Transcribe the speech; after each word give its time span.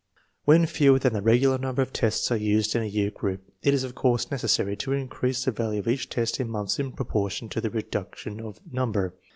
When 0.45 0.65
fewer 0.65 0.97
than 0.97 1.13
the 1.13 1.21
regular 1.21 1.59
number 1.59 1.83
of 1.83 1.93
tests 1.93 2.31
are 2.31 2.35
used 2.35 2.75
in 2.75 2.81
a 2.81 2.87
year 2.87 3.11
group 3.11 3.43
it 3.61 3.71
is 3.71 3.83
of 3.83 3.93
course 3.93 4.31
necessary 4.31 4.75
to 4.77 4.93
increase 4.93 5.45
the 5.45 5.51
value 5.51 5.77
of 5.79 5.87
each 5.87 6.09
test 6.09 6.39
in 6.39 6.49
months 6.49 6.79
in 6.79 6.93
proportion 6.93 7.49
to 7.49 7.61
the 7.61 7.69
reduction 7.69 8.39
of 8.39 8.59
number. 8.71 9.13